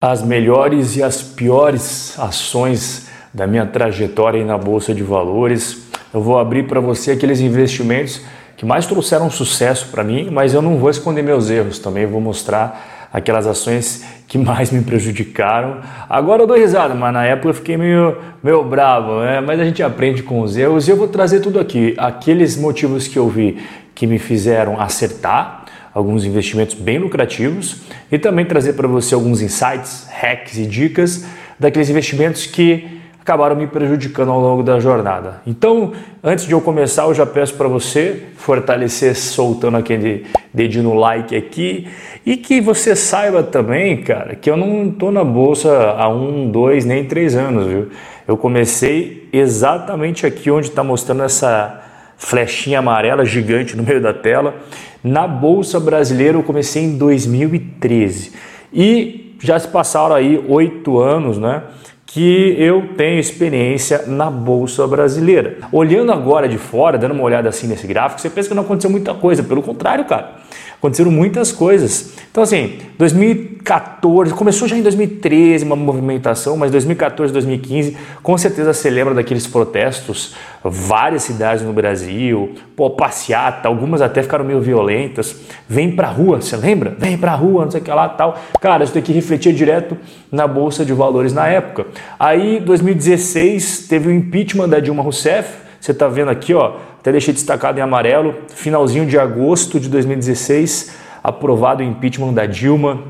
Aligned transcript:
as 0.00 0.22
melhores 0.22 0.94
e 0.94 1.02
as 1.02 1.20
piores 1.20 2.16
ações 2.20 3.08
da 3.34 3.48
minha 3.48 3.66
trajetória 3.66 4.44
na 4.44 4.56
bolsa 4.56 4.94
de 4.94 5.02
valores. 5.02 5.88
Eu 6.14 6.22
vou 6.22 6.38
abrir 6.38 6.68
para 6.68 6.78
você 6.78 7.10
aqueles 7.10 7.40
investimentos 7.40 8.20
que 8.56 8.64
mais 8.64 8.86
trouxeram 8.86 9.28
sucesso 9.28 9.88
para 9.88 10.04
mim, 10.04 10.28
mas 10.30 10.54
eu 10.54 10.62
não 10.62 10.76
vou 10.76 10.88
esconder 10.88 11.22
meus 11.22 11.50
erros 11.50 11.80
também, 11.80 12.06
vou 12.06 12.20
mostrar 12.20 13.08
aquelas 13.12 13.44
ações 13.44 14.04
que 14.28 14.38
mais 14.38 14.70
me 14.70 14.82
prejudicaram. 14.82 15.80
Agora 16.08 16.44
eu 16.44 16.46
dou 16.46 16.56
risada, 16.56 16.94
mas 16.94 17.12
na 17.12 17.24
época 17.24 17.48
eu 17.48 17.54
fiquei 17.54 17.76
meio, 17.76 18.18
meio 18.40 18.62
bravo, 18.62 19.18
né? 19.18 19.40
mas 19.40 19.58
a 19.58 19.64
gente 19.64 19.82
aprende 19.82 20.22
com 20.22 20.42
os 20.42 20.56
erros 20.56 20.86
e 20.86 20.92
eu 20.92 20.96
vou 20.96 21.08
trazer 21.08 21.40
tudo 21.40 21.58
aqui, 21.58 21.96
aqueles 21.98 22.56
motivos 22.56 23.08
que 23.08 23.18
eu 23.18 23.28
vi 23.28 23.58
que 23.96 24.06
me 24.06 24.20
fizeram 24.20 24.80
acertar 24.80 25.64
alguns 25.98 26.24
investimentos 26.24 26.76
bem 26.76 26.98
lucrativos 26.98 27.82
e 28.10 28.18
também 28.18 28.44
trazer 28.44 28.74
para 28.74 28.86
você 28.86 29.14
alguns 29.14 29.42
insights, 29.42 30.06
hacks 30.08 30.56
e 30.56 30.64
dicas 30.64 31.26
daqueles 31.58 31.90
investimentos 31.90 32.46
que 32.46 32.98
acabaram 33.20 33.56
me 33.56 33.66
prejudicando 33.66 34.30
ao 34.30 34.40
longo 34.40 34.62
da 34.62 34.78
jornada. 34.78 35.42
Então, 35.44 35.92
antes 36.22 36.46
de 36.46 36.52
eu 36.52 36.60
começar, 36.60 37.02
eu 37.02 37.14
já 37.14 37.26
peço 37.26 37.54
para 37.54 37.66
você 37.66 38.22
fortalecer 38.36 39.16
soltando 39.16 39.76
aquele 39.76 40.24
dedinho 40.54 40.84
no 40.84 40.94
like 40.94 41.36
aqui 41.36 41.88
e 42.24 42.36
que 42.36 42.60
você 42.60 42.94
saiba 42.94 43.42
também, 43.42 43.96
cara, 44.02 44.36
que 44.36 44.48
eu 44.48 44.56
não 44.56 44.88
estou 44.88 45.10
na 45.10 45.24
bolsa 45.24 45.96
há 45.98 46.08
um, 46.08 46.48
dois, 46.48 46.84
nem 46.84 47.04
três 47.04 47.34
anos, 47.34 47.66
viu? 47.66 47.88
Eu 48.26 48.36
comecei 48.36 49.28
exatamente 49.32 50.24
aqui 50.24 50.48
onde 50.48 50.68
está 50.68 50.84
mostrando 50.84 51.24
essa 51.24 51.82
flechinha 52.18 52.80
amarela 52.80 53.24
gigante 53.24 53.76
no 53.76 53.82
meio 53.82 54.00
da 54.00 54.12
tela. 54.12 54.54
Na 55.02 55.26
Bolsa 55.26 55.78
Brasileira 55.78 56.36
eu 56.36 56.42
comecei 56.42 56.82
em 56.82 56.98
2013 56.98 58.32
e 58.72 59.36
já 59.40 59.58
se 59.58 59.68
passaram 59.68 60.14
aí 60.14 60.44
oito 60.48 60.98
anos, 60.98 61.38
né? 61.38 61.62
Que 62.04 62.56
eu 62.58 62.94
tenho 62.96 63.20
experiência 63.20 64.04
na 64.06 64.30
Bolsa 64.30 64.86
Brasileira. 64.86 65.58
Olhando 65.70 66.10
agora 66.10 66.48
de 66.48 66.56
fora, 66.56 66.96
dando 66.96 67.12
uma 67.12 67.22
olhada 67.22 67.48
assim 67.48 67.66
nesse 67.66 67.86
gráfico, 67.86 68.20
você 68.20 68.30
pensa 68.30 68.48
que 68.48 68.54
não 68.54 68.62
aconteceu 68.62 68.90
muita 68.90 69.14
coisa, 69.14 69.42
pelo 69.42 69.62
contrário, 69.62 70.04
cara 70.06 70.38
Aconteceram 70.78 71.10
muitas 71.10 71.50
coisas. 71.50 72.12
Então, 72.30 72.44
assim, 72.44 72.78
2014, 72.96 74.32
começou 74.32 74.68
já 74.68 74.76
em 74.76 74.82
2013 74.82 75.64
uma 75.64 75.74
movimentação, 75.74 76.56
mas 76.56 76.70
2014, 76.70 77.32
2015, 77.32 77.96
com 78.22 78.38
certeza 78.38 78.72
você 78.72 78.88
lembra 78.88 79.12
daqueles 79.12 79.44
protestos, 79.44 80.36
várias 80.62 81.24
cidades 81.24 81.64
no 81.64 81.72
Brasil, 81.72 82.54
pô, 82.76 82.90
passeata, 82.90 83.66
algumas 83.66 84.00
até 84.00 84.22
ficaram 84.22 84.44
meio 84.44 84.60
violentas. 84.60 85.34
Vem 85.68 85.90
pra 85.90 86.06
rua, 86.06 86.40
você 86.40 86.56
lembra? 86.56 86.94
Vem 86.96 87.18
pra 87.18 87.34
rua, 87.34 87.64
não 87.64 87.72
sei 87.72 87.80
o 87.80 87.84
que 87.84 87.90
lá 87.90 88.08
tal. 88.10 88.38
Cara, 88.60 88.84
isso 88.84 88.94
daqui 88.94 89.12
refletia 89.12 89.52
direto 89.52 89.98
na 90.30 90.46
Bolsa 90.46 90.84
de 90.84 90.92
Valores 90.92 91.32
na 91.32 91.48
época. 91.48 91.86
Aí, 92.20 92.60
2016, 92.60 93.88
teve 93.88 94.08
o 94.08 94.12
impeachment 94.12 94.68
da 94.68 94.78
Dilma 94.78 95.02
Rousseff. 95.02 95.66
Você 95.80 95.92
está 95.92 96.08
vendo 96.08 96.28
aqui, 96.30 96.54
ó, 96.54 96.74
até 97.08 97.12
deixei 97.12 97.32
destacado 97.32 97.78
em 97.78 97.82
amarelo, 97.82 98.34
finalzinho 98.48 99.06
de 99.06 99.18
agosto 99.18 99.80
de 99.80 99.88
2016, 99.88 100.92
aprovado 101.24 101.82
o 101.82 101.86
impeachment 101.86 102.34
da 102.34 102.44
Dilma. 102.44 103.02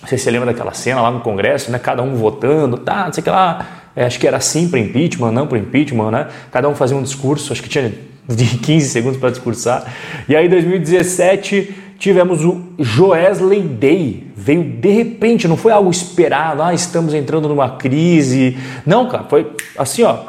Não 0.00 0.08
sei 0.08 0.16
se 0.16 0.24
você 0.24 0.30
lembra 0.30 0.52
daquela 0.52 0.72
cena 0.72 1.02
lá 1.02 1.10
no 1.10 1.20
Congresso, 1.20 1.70
né? 1.70 1.78
Cada 1.78 2.00
um 2.00 2.14
votando, 2.14 2.78
tá, 2.78 3.06
não 3.06 3.12
sei 3.12 3.20
o 3.20 3.24
que 3.24 3.30
lá. 3.30 3.66
É, 3.96 4.04
acho 4.04 4.20
que 4.20 4.26
era 4.26 4.38
sim 4.38 4.68
para 4.68 4.78
impeachment, 4.78 5.32
não 5.32 5.48
para 5.48 5.58
impeachment, 5.58 6.12
né? 6.12 6.28
Cada 6.52 6.68
um 6.68 6.76
fazia 6.76 6.96
um 6.96 7.02
discurso, 7.02 7.52
acho 7.52 7.60
que 7.60 7.68
tinha 7.68 7.92
de 8.28 8.44
15 8.58 8.88
segundos 8.88 9.18
para 9.18 9.30
discursar. 9.30 9.84
E 10.28 10.36
aí, 10.36 10.46
em 10.46 10.48
2017, 10.48 11.74
tivemos 11.98 12.44
o 12.44 12.62
Joesley 12.78 13.62
Day. 13.62 14.28
Veio 14.36 14.62
de 14.62 14.90
repente, 14.90 15.48
não 15.48 15.56
foi 15.56 15.72
algo 15.72 15.90
esperado, 15.90 16.62
ah, 16.62 16.72
estamos 16.72 17.14
entrando 17.14 17.48
numa 17.48 17.70
crise. 17.70 18.56
Não, 18.86 19.08
cara, 19.08 19.24
foi 19.24 19.50
assim, 19.76 20.04
ó. 20.04 20.20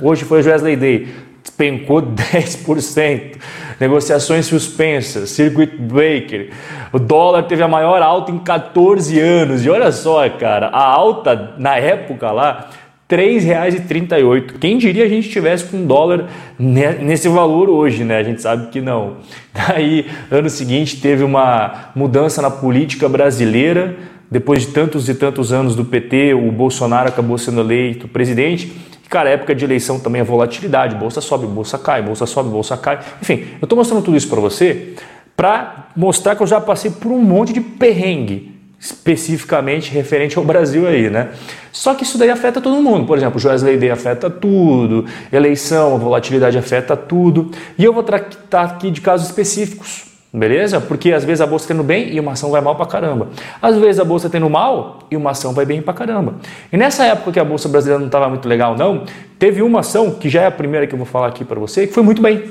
Hoje 0.00 0.24
foi 0.24 0.40
o 0.40 0.42
Joesley 0.42 0.76
Day 0.76 1.08
despencou 1.44 2.00
10%. 2.02 3.36
Negociações 3.78 4.46
suspensas, 4.46 5.30
circuit 5.30 5.76
breaker. 5.76 6.50
O 6.92 6.98
dólar 6.98 7.42
teve 7.44 7.62
a 7.62 7.68
maior 7.68 8.00
alta 8.02 8.32
em 8.32 8.38
14 8.38 9.20
anos. 9.20 9.64
E 9.64 9.70
olha 9.70 9.92
só, 9.92 10.28
cara, 10.30 10.68
a 10.68 10.82
alta 10.82 11.54
na 11.58 11.76
época 11.76 12.30
lá, 12.32 12.70
R$ 13.10 13.16
3,38. 13.16 14.58
Quem 14.58 14.78
diria 14.78 15.04
a 15.04 15.08
gente 15.08 15.28
tivesse 15.28 15.64
com 15.64 15.86
dólar 15.86 16.30
nesse 16.58 17.28
valor 17.28 17.68
hoje, 17.68 18.02
né? 18.04 18.16
A 18.18 18.22
gente 18.22 18.40
sabe 18.40 18.68
que 18.68 18.80
não. 18.80 19.16
Daí, 19.52 20.06
ano 20.30 20.48
seguinte, 20.48 21.00
teve 21.00 21.22
uma 21.22 21.90
mudança 21.94 22.40
na 22.40 22.50
política 22.50 23.08
brasileira. 23.08 23.96
Depois 24.30 24.62
de 24.62 24.68
tantos 24.68 25.08
e 25.08 25.14
tantos 25.14 25.52
anos 25.52 25.76
do 25.76 25.84
PT, 25.84 26.34
o 26.34 26.50
Bolsonaro 26.50 27.08
acabou 27.08 27.36
sendo 27.36 27.60
eleito 27.60 28.08
presidente 28.08 28.72
Cara, 29.14 29.30
época 29.30 29.54
de 29.54 29.64
eleição 29.64 30.00
também 30.00 30.22
é 30.22 30.24
volatilidade, 30.24 30.96
bolsa 30.96 31.20
sobe, 31.20 31.46
bolsa 31.46 31.78
cai, 31.78 32.02
bolsa 32.02 32.26
sobe, 32.26 32.50
bolsa 32.50 32.76
cai. 32.76 32.98
Enfim, 33.22 33.46
eu 33.60 33.64
estou 33.64 33.78
mostrando 33.78 34.02
tudo 34.02 34.16
isso 34.16 34.28
para 34.28 34.40
você 34.40 34.94
para 35.36 35.86
mostrar 35.94 36.34
que 36.34 36.42
eu 36.42 36.46
já 36.48 36.60
passei 36.60 36.90
por 36.90 37.12
um 37.12 37.20
monte 37.20 37.52
de 37.52 37.60
perrengue, 37.60 38.58
especificamente 38.76 39.92
referente 39.92 40.36
ao 40.36 40.44
Brasil 40.44 40.88
aí, 40.88 41.08
né? 41.08 41.28
Só 41.70 41.94
que 41.94 42.02
isso 42.02 42.18
daí 42.18 42.28
afeta 42.28 42.60
todo 42.60 42.82
mundo. 42.82 43.06
Por 43.06 43.16
exemplo, 43.16 43.36
o 43.36 43.40
Joesley 43.40 43.76
Day 43.76 43.92
afeta 43.92 44.28
tudo, 44.28 45.06
eleição, 45.32 45.96
volatilidade 45.96 46.58
afeta 46.58 46.96
tudo. 46.96 47.52
E 47.78 47.84
eu 47.84 47.92
vou 47.92 48.02
tratar 48.02 48.62
aqui 48.62 48.90
de 48.90 49.00
casos 49.00 49.28
específicos. 49.28 50.13
Beleza? 50.36 50.80
Porque 50.80 51.12
às 51.12 51.24
vezes 51.24 51.40
a 51.40 51.46
bolsa 51.46 51.64
está 51.64 51.74
indo 51.74 51.84
bem 51.84 52.12
e 52.12 52.18
uma 52.18 52.32
ação 52.32 52.50
vai 52.50 52.60
mal 52.60 52.74
pra 52.74 52.86
caramba. 52.86 53.28
Às 53.62 53.78
vezes 53.78 54.00
a 54.00 54.04
bolsa 54.04 54.26
está 54.26 54.36
indo 54.36 54.50
mal 54.50 54.98
e 55.08 55.16
uma 55.16 55.30
ação 55.30 55.54
vai 55.54 55.64
bem 55.64 55.80
pra 55.80 55.94
caramba. 55.94 56.34
E 56.72 56.76
nessa 56.76 57.04
época 57.04 57.30
que 57.30 57.38
a 57.38 57.44
bolsa 57.44 57.68
brasileira 57.68 58.00
não 58.00 58.08
estava 58.08 58.28
muito 58.28 58.48
legal, 58.48 58.76
não, 58.76 59.04
teve 59.38 59.62
uma 59.62 59.78
ação 59.78 60.10
que 60.10 60.28
já 60.28 60.42
é 60.42 60.46
a 60.46 60.50
primeira 60.50 60.88
que 60.88 60.94
eu 60.94 60.96
vou 60.96 61.06
falar 61.06 61.28
aqui 61.28 61.44
para 61.44 61.60
você, 61.60 61.86
que 61.86 61.92
foi 61.92 62.02
muito 62.02 62.20
bem, 62.20 62.50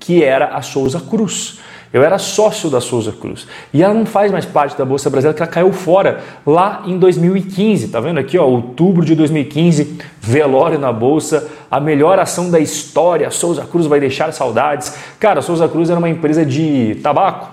que 0.00 0.24
era 0.24 0.56
a 0.56 0.60
Souza 0.60 1.00
Cruz. 1.00 1.60
Eu 1.94 2.02
era 2.02 2.18
sócio 2.18 2.68
da 2.68 2.80
Souza 2.80 3.12
Cruz. 3.12 3.46
E 3.72 3.80
ela 3.80 3.94
não 3.94 4.04
faz 4.04 4.32
mais 4.32 4.44
parte 4.44 4.76
da 4.76 4.84
Bolsa 4.84 5.08
Brasileira, 5.08 5.36
que 5.36 5.44
ela 5.44 5.50
caiu 5.50 5.72
fora 5.72 6.18
lá 6.44 6.82
em 6.84 6.98
2015. 6.98 7.86
Tá 7.86 8.00
vendo 8.00 8.18
aqui, 8.18 8.36
ó, 8.36 8.44
outubro 8.44 9.04
de 9.04 9.14
2015, 9.14 10.00
velório 10.20 10.76
na 10.76 10.92
Bolsa, 10.92 11.48
a 11.70 11.78
melhor 11.78 12.18
ação 12.18 12.50
da 12.50 12.58
história. 12.58 13.28
A 13.28 13.30
Souza 13.30 13.64
Cruz 13.64 13.86
vai 13.86 14.00
deixar 14.00 14.32
saudades. 14.32 14.92
Cara, 15.20 15.38
a 15.38 15.42
Souza 15.42 15.68
Cruz 15.68 15.88
era 15.88 15.96
uma 15.96 16.10
empresa 16.10 16.44
de 16.44 16.96
tabaco. 17.00 17.48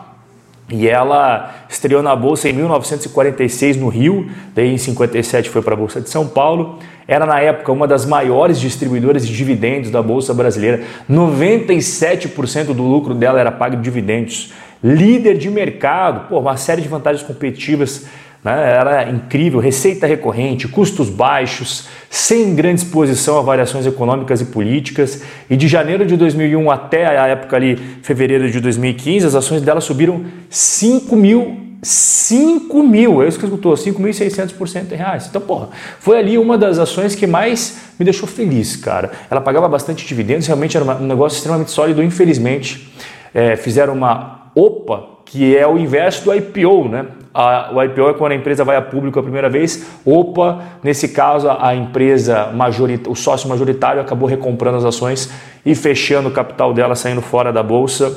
E 0.71 0.87
ela 0.87 1.53
estreou 1.69 2.01
na 2.01 2.15
bolsa 2.15 2.49
em 2.49 2.53
1946 2.53 3.77
no 3.77 3.89
Rio, 3.89 4.27
daí 4.55 4.73
em 4.73 4.77
57 4.77 5.49
foi 5.49 5.61
para 5.61 5.73
a 5.73 5.77
bolsa 5.77 6.01
de 6.01 6.09
São 6.09 6.25
Paulo. 6.25 6.79
Era 7.11 7.25
na 7.25 7.41
época 7.41 7.73
uma 7.73 7.85
das 7.85 8.05
maiores 8.05 8.57
distribuidoras 8.57 9.27
de 9.27 9.35
dividendos 9.35 9.91
da 9.91 10.01
bolsa 10.01 10.33
brasileira. 10.33 10.81
97% 11.09 12.67
do 12.67 12.83
lucro 12.83 13.13
dela 13.13 13.37
era 13.37 13.51
pago 13.51 13.75
de 13.75 13.81
dividendos. 13.81 14.53
Líder 14.81 15.37
de 15.37 15.49
mercado, 15.49 16.29
pô, 16.29 16.39
uma 16.39 16.55
série 16.55 16.81
de 16.81 16.87
vantagens 16.87 17.21
competitivas 17.21 18.05
né? 18.43 18.73
Era 18.73 19.09
incrível, 19.09 19.59
receita 19.59 20.07
recorrente, 20.07 20.67
custos 20.67 21.09
baixos, 21.09 21.87
sem 22.09 22.55
grande 22.55 22.81
exposição 22.81 23.37
a 23.37 23.41
variações 23.41 23.85
econômicas 23.85 24.41
e 24.41 24.45
políticas. 24.45 25.21
E 25.49 25.55
de 25.55 25.67
janeiro 25.67 26.05
de 26.05 26.17
2001 26.17 26.71
até 26.71 27.05
a 27.05 27.27
época 27.27 27.55
ali, 27.55 27.75
fevereiro 28.01 28.49
de 28.49 28.59
2015, 28.59 29.27
as 29.27 29.35
ações 29.35 29.61
dela 29.61 29.79
subiram 29.79 30.25
5 30.49 31.15
mil 31.15 31.70
5 31.83 32.83
mil, 32.83 33.23
é 33.23 33.27
isso 33.27 33.39
que 33.39 33.45
escutou, 33.45 33.73
5.600% 33.73 34.91
em 34.91 34.95
reais. 34.95 35.27
Então, 35.27 35.41
porra, 35.41 35.69
foi 35.99 36.19
ali 36.19 36.37
uma 36.37 36.57
das 36.57 36.77
ações 36.77 37.15
que 37.15 37.25
mais 37.25 37.93
me 37.97 38.05
deixou 38.05 38.27
feliz, 38.27 38.75
cara. 38.75 39.11
Ela 39.29 39.41
pagava 39.41 39.67
bastante 39.67 40.05
dividendos, 40.05 40.45
realmente 40.45 40.77
era 40.77 40.85
um 40.85 41.07
negócio 41.07 41.37
extremamente 41.37 41.71
sólido. 41.71 42.03
Infelizmente, 42.03 42.93
é, 43.33 43.55
fizeram 43.55 43.93
uma 43.93 44.51
OPA, 44.53 45.11
que 45.25 45.57
é 45.57 45.65
o 45.65 45.77
inverso 45.77 46.25
do 46.25 46.35
IPO, 46.35 46.89
né? 46.89 47.05
A, 47.33 47.71
o 47.73 47.81
IPO 47.81 48.09
é 48.09 48.13
quando 48.13 48.33
a 48.33 48.35
empresa 48.35 48.63
vai 48.63 48.75
a 48.75 48.81
público 48.81 49.17
a 49.17 49.23
primeira 49.23 49.49
vez. 49.49 49.87
Opa, 50.05 50.61
nesse 50.83 51.09
caso 51.09 51.49
a 51.49 51.73
empresa 51.73 52.47
majorit, 52.53 53.09
o 53.09 53.15
sócio 53.15 53.47
majoritário 53.47 54.01
acabou 54.01 54.27
recomprando 54.27 54.77
as 54.77 54.85
ações 54.85 55.31
e 55.65 55.73
fechando 55.73 56.27
o 56.27 56.31
capital 56.31 56.73
dela, 56.73 56.95
saindo 56.95 57.21
fora 57.21 57.53
da 57.53 57.63
bolsa, 57.63 58.11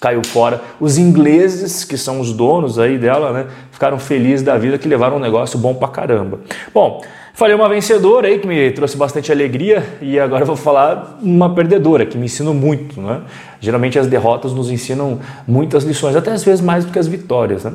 caiu 0.00 0.22
fora. 0.24 0.60
Os 0.80 0.98
ingleses, 0.98 1.84
que 1.84 1.96
são 1.96 2.20
os 2.20 2.32
donos 2.32 2.78
aí 2.78 2.98
dela, 2.98 3.32
né, 3.32 3.46
ficaram 3.70 3.98
felizes 3.98 4.42
da 4.42 4.58
vida 4.58 4.78
que 4.78 4.88
levaram 4.88 5.16
um 5.16 5.20
negócio 5.20 5.58
bom 5.58 5.74
pra 5.74 5.88
caramba. 5.88 6.40
Bom, 6.74 7.02
Falei 7.34 7.56
uma 7.56 7.66
vencedora 7.66 8.28
aí 8.28 8.38
que 8.38 8.46
me 8.46 8.70
trouxe 8.72 8.94
bastante 8.94 9.32
alegria 9.32 9.82
e 10.02 10.20
agora 10.20 10.44
vou 10.44 10.54
falar 10.54 11.18
uma 11.22 11.54
perdedora 11.54 12.04
que 12.04 12.18
me 12.18 12.26
ensinou 12.26 12.52
muito. 12.52 13.00
Né? 13.00 13.22
Geralmente 13.58 13.98
as 13.98 14.06
derrotas 14.06 14.52
nos 14.52 14.70
ensinam 14.70 15.18
muitas 15.48 15.82
lições, 15.82 16.14
até 16.14 16.30
às 16.30 16.44
vezes 16.44 16.62
mais 16.62 16.84
do 16.84 16.92
que 16.92 16.98
as 16.98 17.06
vitórias. 17.06 17.64
Né? 17.64 17.72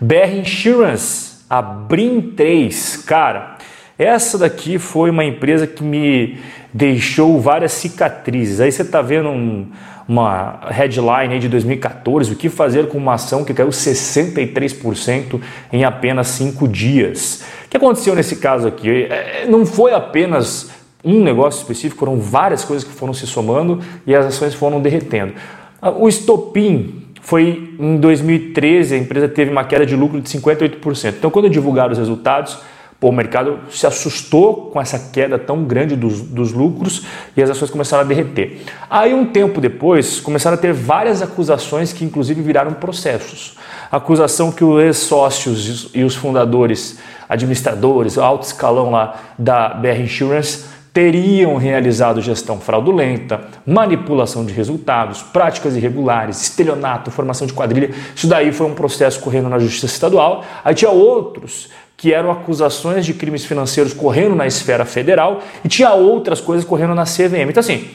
BR 0.00 0.40
Insurance, 0.40 1.36
a 1.48 1.62
Brim 1.62 2.20
3, 2.20 3.04
cara, 3.06 3.55
Essa 3.98 4.36
daqui 4.36 4.78
foi 4.78 5.08
uma 5.08 5.24
empresa 5.24 5.66
que 5.66 5.82
me 5.82 6.38
deixou 6.72 7.40
várias 7.40 7.72
cicatrizes. 7.72 8.60
Aí 8.60 8.70
você 8.70 8.82
está 8.82 9.00
vendo 9.00 9.30
um, 9.30 9.66
uma 10.06 10.60
headline 10.68 11.32
aí 11.32 11.38
de 11.38 11.48
2014, 11.48 12.32
o 12.32 12.36
que 12.36 12.50
fazer 12.50 12.88
com 12.88 12.98
uma 12.98 13.14
ação 13.14 13.44
que 13.44 13.54
caiu 13.54 13.70
63% 13.70 15.40
em 15.72 15.84
apenas 15.84 16.28
cinco 16.28 16.68
dias. 16.68 17.42
O 17.64 17.68
que 17.70 17.76
aconteceu 17.78 18.14
nesse 18.14 18.36
caso 18.36 18.68
aqui? 18.68 19.04
É, 19.04 19.46
não 19.48 19.64
foi 19.64 19.94
apenas 19.94 20.70
um 21.02 21.22
negócio 21.22 21.60
específico, 21.60 21.98
foram 21.98 22.20
várias 22.20 22.64
coisas 22.64 22.86
que 22.86 22.92
foram 22.92 23.14
se 23.14 23.26
somando 23.26 23.80
e 24.06 24.14
as 24.14 24.26
ações 24.26 24.54
foram 24.54 24.80
derretendo. 24.80 25.32
Ah, 25.80 25.90
o 25.90 26.06
estopim 26.08 27.02
foi 27.22 27.74
em 27.78 27.96
2013, 27.96 28.94
a 28.94 28.98
empresa 28.98 29.28
teve 29.28 29.50
uma 29.50 29.64
queda 29.64 29.86
de 29.86 29.96
lucro 29.96 30.20
de 30.20 30.28
58%. 30.28 31.14
Então, 31.18 31.30
quando 31.30 31.48
divulgaram 31.48 31.92
os 31.92 31.98
resultados, 31.98 32.58
Pô, 32.98 33.10
o 33.10 33.12
mercado 33.12 33.58
se 33.70 33.86
assustou 33.86 34.70
com 34.70 34.80
essa 34.80 34.98
queda 34.98 35.38
tão 35.38 35.64
grande 35.64 35.94
dos, 35.94 36.22
dos, 36.22 36.52
lucros 36.52 37.04
e 37.36 37.42
as 37.42 37.50
ações 37.50 37.70
começaram 37.70 38.02
a 38.02 38.06
derreter. 38.06 38.62
Aí, 38.88 39.12
um 39.12 39.26
tempo 39.26 39.60
depois, 39.60 40.18
começaram 40.18 40.56
a 40.56 40.60
ter 40.60 40.72
várias 40.72 41.20
acusações 41.20 41.92
que, 41.92 42.06
inclusive, 42.06 42.40
viraram 42.40 42.72
processos. 42.72 43.54
Acusação 43.92 44.50
que 44.50 44.64
os 44.64 44.82
ex-sócios 44.82 45.90
e 45.94 46.04
os 46.04 46.16
fundadores, 46.16 46.98
administradores, 47.28 48.16
alto 48.16 48.46
escalão 48.46 48.90
lá 48.90 49.14
da 49.38 49.68
BR 49.68 50.00
Insurance, 50.00 50.64
teriam 50.96 51.56
realizado 51.56 52.22
gestão 52.22 52.58
fraudulenta, 52.58 53.38
manipulação 53.66 54.46
de 54.46 54.54
resultados, 54.54 55.22
práticas 55.22 55.76
irregulares, 55.76 56.40
estelionato, 56.40 57.10
formação 57.10 57.46
de 57.46 57.52
quadrilha. 57.52 57.90
Isso 58.14 58.26
daí 58.26 58.50
foi 58.50 58.66
um 58.66 58.72
processo 58.72 59.20
correndo 59.20 59.50
na 59.50 59.58
Justiça 59.58 59.84
Estadual. 59.84 60.42
Aí 60.64 60.74
tinha 60.74 60.90
outros 60.90 61.68
que 61.98 62.14
eram 62.14 62.30
acusações 62.30 63.04
de 63.04 63.12
crimes 63.12 63.44
financeiros 63.44 63.92
correndo 63.92 64.34
na 64.34 64.46
esfera 64.46 64.86
federal 64.86 65.42
e 65.62 65.68
tinha 65.68 65.92
outras 65.92 66.40
coisas 66.40 66.64
correndo 66.64 66.94
na 66.94 67.04
CVM. 67.04 67.50
Então, 67.50 67.60
assim, 67.60 67.90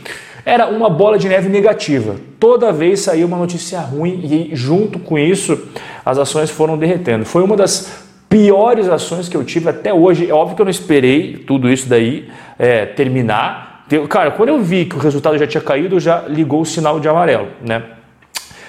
era 0.46 0.68
uma 0.68 0.88
bola 0.88 1.18
de 1.18 1.28
neve 1.28 1.50
negativa. 1.50 2.18
Toda 2.40 2.72
vez 2.72 3.00
saía 3.00 3.26
uma 3.26 3.38
notícia 3.38 3.80
ruim 3.80 4.50
e, 4.52 4.56
junto 4.56 5.00
com 5.00 5.18
isso, 5.18 5.60
as 6.06 6.20
ações 6.20 6.52
foram 6.52 6.78
derretendo. 6.78 7.26
Foi 7.26 7.44
uma 7.44 7.58
das 7.58 8.01
piores 8.32 8.88
ações 8.88 9.28
que 9.28 9.36
eu 9.36 9.44
tive 9.44 9.70
até 9.70 9.94
hoje. 9.94 10.30
É 10.30 10.34
óbvio 10.34 10.56
que 10.56 10.62
eu 10.62 10.66
não 10.66 10.72
esperei 10.72 11.34
tudo 11.46 11.70
isso 11.70 11.90
daí 11.90 12.30
é, 12.58 12.86
terminar. 12.86 13.86
Cara, 14.10 14.32
quando 14.32 14.50
eu 14.50 14.62
vi 14.62 14.86
que 14.86 14.96
o 14.96 15.00
resultado 15.00 15.38
já 15.38 15.46
tinha 15.46 15.62
caído, 15.62 16.00
já 16.00 16.22
ligou 16.22 16.62
o 16.62 16.66
sinal 16.66 16.98
de 16.98 17.10
amarelo, 17.10 17.50
né? 17.62 17.84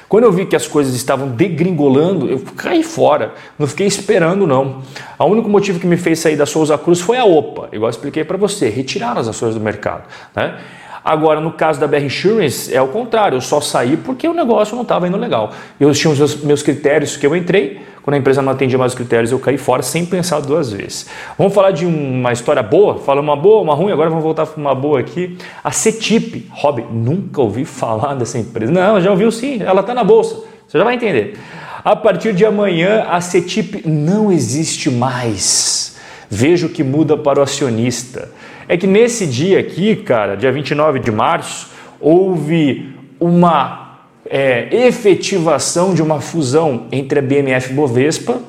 Quando 0.09 0.25
eu 0.25 0.33
vi 0.33 0.45
que 0.45 0.57
as 0.57 0.67
coisas 0.67 0.95
estavam 0.95 1.29
degringolando, 1.29 2.29
eu 2.29 2.41
caí 2.57 2.83
fora, 2.83 3.33
não 3.59 3.67
fiquei 3.67 3.87
esperando 3.87 4.47
não. 4.47 4.83
O 5.19 5.25
único 5.25 5.49
motivo 5.49 5.79
que 5.79 5.87
me 5.87 5.97
fez 5.97 6.19
sair 6.19 6.37
da 6.37 6.45
Souza 6.45 6.77
Cruz 6.77 7.01
foi 7.01 7.17
a 7.17 7.25
OPA, 7.25 7.69
igual 7.73 7.89
eu 7.89 7.91
expliquei 7.91 8.25
para 8.25 8.37
você, 8.37 8.69
retirar 8.69 9.17
as 9.17 9.29
ações 9.29 9.55
do 9.55 9.61
mercado. 9.61 10.03
Né? 10.37 10.59
Agora, 11.05 11.41
no 11.41 11.53
caso 11.53 11.81
da 11.81 11.87
BR 11.87 12.05
Insurance, 12.05 12.73
é 12.73 12.81
o 12.81 12.89
contrário, 12.89 13.37
eu 13.37 13.41
só 13.41 13.61
saí 13.61 13.97
porque 13.97 14.29
o 14.29 14.33
negócio 14.33 14.75
não 14.77 14.83
estava 14.83 15.09
indo 15.09 15.17
legal. 15.17 15.51
Eu 15.81 15.93
tinha 15.93 16.13
os 16.13 16.43
meus 16.43 16.63
critérios 16.63 17.17
que 17.17 17.27
eu 17.27 17.35
entrei, 17.35 17.81
quando 18.03 18.15
a 18.15 18.19
empresa 18.19 18.43
não 18.43 18.53
atendia 18.53 18.77
mais 18.77 18.93
os 18.93 18.97
critérios, 18.97 19.31
eu 19.31 19.39
caí 19.39 19.57
fora 19.57 19.83
sem 19.83 20.05
pensar 20.05 20.41
duas 20.41 20.73
vezes. 20.73 21.07
Vamos 21.39 21.55
falar 21.55 21.71
de 21.71 21.87
uma 21.87 22.33
história 22.33 22.63
boa? 22.63 22.99
Fala 22.99 23.21
uma 23.21 23.37
boa, 23.37 23.63
uma 23.63 23.75
ruim, 23.75 23.93
agora 23.93 24.11
vamos 24.11 24.25
voltar 24.25 24.47
para 24.47 24.61
uma 24.61 24.75
boa 24.75 25.01
aqui. 25.01 25.37
A 25.63 25.71
CETIP, 25.71 26.49
Rob, 26.51 26.85
nunca 26.91 27.41
ouvi 27.41 27.65
falar 27.65 28.15
dessa 28.15 28.39
empresa. 28.39 28.73
Não, 28.73 29.01
já 29.01 29.11
ouviu 29.11 29.31
sim, 29.31 29.63
ela 29.63 29.81
está 29.81 29.95
na 29.95 30.03
bolsa. 30.03 30.37
Você 30.67 30.79
já 30.79 30.85
vai 30.85 30.95
entender. 30.95 31.39
A 31.85 31.95
partir 31.97 32.33
de 32.33 32.45
amanhã, 32.45 33.07
a 33.09 33.21
CETIP 33.21 33.89
não 33.89 34.31
existe 34.31 34.91
mais. 34.91 35.97
Veja 36.31 36.67
o 36.67 36.71
que 36.71 36.83
muda 36.83 37.17
para 37.17 37.41
o 37.41 37.43
acionista. 37.43 38.31
É 38.69 38.77
que 38.77 38.87
nesse 38.87 39.27
dia 39.27 39.61
aqui, 39.61 39.97
cara, 39.97 40.37
dia 40.37 40.53
29 40.53 40.99
de 41.01 41.11
março, 41.11 41.69
houve 42.01 42.95
uma 43.19 43.99
é, 44.29 44.69
efetivação 44.87 45.95
de 45.95 46.03
uma 46.03 46.21
fusão 46.21 46.87
entre 46.91 47.19
a 47.19 47.23
BMF 47.23 47.73
Bovespa 47.73 48.41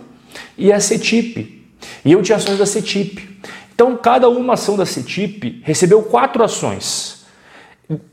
e 0.57 0.71
a 0.71 0.79
CETIP. 0.79 1.63
E 2.05 2.11
eu 2.11 2.21
tinha 2.21 2.37
ações 2.37 2.57
da 2.57 2.65
CETIP. 2.65 3.29
Então, 3.73 3.97
cada 3.97 4.29
uma 4.29 4.53
ação 4.53 4.77
da 4.77 4.85
CETIP 4.85 5.61
recebeu 5.63 6.01
quatro 6.03 6.43
ações. 6.43 7.23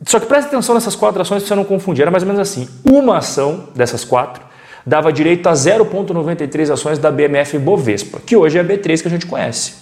Só 0.05 0.19
que 0.19 0.26
preste 0.26 0.49
atenção 0.49 0.75
nessas 0.75 0.97
quatro 0.97 1.20
ações 1.20 1.43
para 1.43 1.49
você 1.49 1.55
não 1.55 1.64
confundir. 1.64 2.02
Era 2.02 2.11
mais 2.11 2.23
ou 2.23 2.26
menos 2.26 2.41
assim: 2.41 2.69
uma 2.85 3.19
ação 3.19 3.69
dessas 3.75 4.05
quatro 4.05 4.50
dava 4.85 5.12
direito 5.12 5.47
a 5.47 5.52
0,93 5.52 6.73
ações 6.73 6.99
da 6.99 7.11
BMF 7.11 7.58
Bovespa, 7.58 8.19
que 8.25 8.35
hoje 8.35 8.58
é 8.58 8.61
a 8.61 8.64
B3 8.64 9.02
que 9.02 9.08
a 9.08 9.11
gente 9.11 9.26
conhece. 9.26 9.75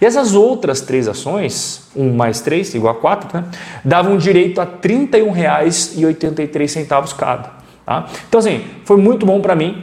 E 0.00 0.06
essas 0.06 0.34
outras 0.34 0.80
três 0.80 1.06
ações, 1.08 1.82
1 1.94 2.14
mais 2.14 2.40
3 2.40 2.74
igual 2.74 2.94
a 2.94 3.00
4, 3.00 3.36
né, 3.36 3.44
davam 3.84 4.16
direito 4.16 4.60
a 4.60 4.64
R$ 4.64 4.70
31,83 4.82 7.16
cada. 7.16 7.58
Tá? 7.84 8.06
Então, 8.28 8.38
assim, 8.38 8.64
foi 8.84 8.96
muito 8.96 9.26
bom 9.26 9.40
para 9.40 9.56
mim, 9.56 9.82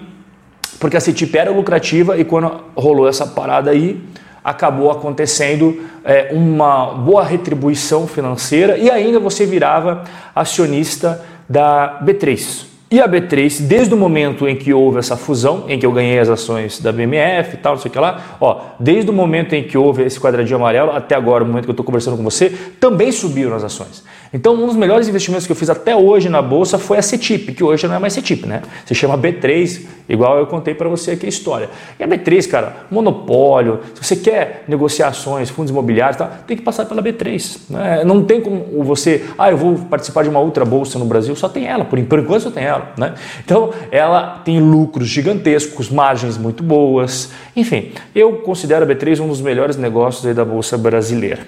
porque 0.80 0.96
a 0.96 1.02
CETIP 1.02 1.38
era 1.38 1.52
lucrativa 1.52 2.18
e 2.18 2.24
quando 2.24 2.64
rolou 2.76 3.10
essa 3.10 3.28
parada 3.28 3.72
aí, 3.72 4.02
acabou 4.44 4.92
acontecendo 4.92 5.82
é, 6.04 6.30
uma 6.32 6.94
boa 6.94 7.24
retribuição 7.24 8.08
financeira 8.08 8.78
e 8.78 8.92
ainda 8.92 9.20
você 9.20 9.46
virava 9.46 10.04
acionista 10.36 11.26
da 11.50 12.00
B3. 12.06 12.75
E 12.96 13.02
a 13.02 13.10
B3, 13.10 13.64
desde 13.64 13.94
o 13.94 13.98
momento 13.98 14.48
em 14.48 14.56
que 14.56 14.74
houve 14.74 15.00
essa 15.00 15.18
fusão, 15.18 15.66
em 15.68 15.78
que 15.78 15.86
eu 15.86 15.92
ganhei 15.92 16.18
as 16.18 16.30
ações 16.30 16.80
da 16.80 16.94
BMF 16.94 17.56
e 17.56 17.58
tal, 17.58 17.74
não 17.74 17.82
sei 17.82 17.90
o 17.90 17.92
que 17.92 18.00
lá, 18.00 18.38
ó, 18.40 18.62
desde 18.80 19.12
o 19.12 19.14
momento 19.14 19.54
em 19.54 19.66
que 19.66 19.78
houve 19.78 20.04
esse 20.04 20.18
quadradinho 20.18 20.56
amarelo 20.56 20.92
até 20.92 21.14
agora, 21.14 21.44
o 21.44 21.48
momento 21.48 21.66
que 21.66 21.72
eu 21.72 21.74
estou 21.74 21.86
conversando 21.86 22.16
com 22.16 22.24
você, 22.24 22.50
também 22.80 23.12
subiram 23.12 23.54
as 23.54 23.66
ações. 23.66 24.02
Então, 24.34 24.54
um 24.54 24.66
dos 24.68 24.78
melhores 24.78 25.10
investimentos 25.10 25.46
que 25.46 25.52
eu 25.52 25.56
fiz 25.56 25.70
até 25.70 25.96
hoje 25.96 26.30
na 26.30 26.42
bolsa 26.42 26.78
foi 26.78 26.98
a 26.98 27.02
CETIP, 27.02 27.54
que 27.54 27.64
hoje 27.64 27.86
não 27.86 27.96
é 27.96 28.00
mais 28.00 28.14
CETIP, 28.14 28.48
né? 28.48 28.62
Se 28.86 28.96
chama 28.96 29.18
B3, 29.18 29.82
igual 30.08 30.38
eu 30.40 30.48
contei 30.48 30.74
para 30.74 30.88
você 30.88 31.12
aqui 31.12 31.26
a 31.26 31.30
história. 31.30 31.70
E 32.00 32.04
a 32.04 32.08
B3, 32.08 32.50
cara, 32.50 32.86
monopólio, 32.90 33.80
se 33.94 34.04
você 34.04 34.16
quer 34.16 34.64
negociações, 34.68 35.50
fundos 35.50 35.72
imobiliários, 35.72 36.18
tá, 36.18 36.28
tem 36.48 36.56
que 36.56 36.64
passar 36.64 36.86
pela 36.86 37.02
B3. 37.02 37.60
Né? 37.70 38.04
Não 38.06 38.24
tem 38.24 38.42
como 38.42 38.84
você, 38.84 39.24
ah, 39.38 39.52
eu 39.52 39.58
vou 39.58 39.76
participar 39.76 40.24
de 40.24 40.30
uma 40.30 40.40
outra 40.40 40.64
bolsa 40.64 40.98
no 40.98 41.06
Brasil, 41.06 41.36
só 41.36 41.50
tem 41.50 41.66
ela, 41.66 41.84
por 41.84 42.00
enquanto 42.00 42.42
só 42.42 42.52
tem 42.52 42.64
ela. 42.64 42.85
Né? 42.98 43.14
Então, 43.44 43.74
ela 43.92 44.42
tem 44.44 44.60
lucros 44.60 45.08
gigantescos, 45.08 45.90
margens 45.90 46.38
muito 46.38 46.64
boas, 46.64 47.32
enfim, 47.56 47.92
eu 48.14 48.38
considero 48.38 48.86
a 48.86 48.88
B3 48.88 49.20
um 49.20 49.28
dos 49.28 49.42
melhores 49.42 49.78
negócios 49.78 50.36
da 50.36 50.46
bolsa 50.46 50.78
brasileira. 50.78 51.40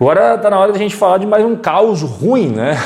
Agora 0.00 0.34
está 0.34 0.48
na 0.48 0.58
hora 0.58 0.72
da 0.72 0.78
gente 0.78 0.96
falar 0.96 1.18
de 1.18 1.26
mais 1.26 1.44
um 1.44 1.54
caos 1.54 2.00
ruim, 2.00 2.48
né? 2.48 2.78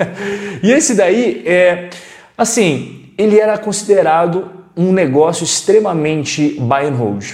e 0.62 0.72
esse 0.72 0.94
daí 0.94 1.42
é, 1.44 1.90
assim, 2.38 3.10
ele 3.18 3.38
era 3.38 3.58
considerado 3.58 4.50
um 4.76 4.90
negócio 4.90 5.44
extremamente 5.44 6.56
buy 6.58 6.86
and 6.86 6.96
hold. 6.96 7.24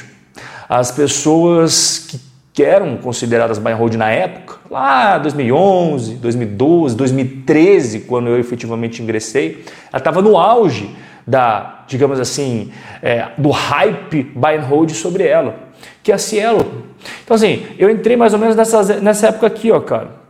As 0.69 0.91
pessoas 0.91 2.07
que, 2.09 2.21
que 2.53 2.63
eram 2.63 2.97
consideradas 2.97 3.59
buy 3.59 3.73
and 3.73 3.77
hold 3.77 3.95
na 3.95 4.11
época, 4.11 4.57
lá 4.71 5.19
2011, 5.19 6.15
2012, 6.17 6.97
2013, 6.97 8.01
quando 8.01 8.29
eu 8.29 8.39
efetivamente 8.39 9.03
ingressei, 9.03 9.65
ela 9.93 9.99
estava 9.99 10.21
no 10.21 10.37
auge 10.37 10.95
da, 11.27 11.85
digamos 11.87 12.19
assim, 12.19 12.73
é, 13.03 13.29
do 13.39 13.51
hype 13.51 14.25
buy 14.35 14.57
and 14.57 14.63
hold 14.63 14.91
sobre 14.91 15.25
ela 15.27 15.71
que 16.03 16.11
é 16.11 16.15
a 16.15 16.19
Cielo. 16.19 16.85
Então, 17.25 17.35
assim, 17.35 17.67
eu 17.79 17.91
entrei 17.91 18.17
mais 18.17 18.33
ou 18.33 18.39
menos 18.39 18.57
nessa, 18.57 19.01
nessa 19.01 19.29
época 19.29 19.47
aqui, 19.47 19.71
ó, 19.71 19.81
cara. 19.81 20.21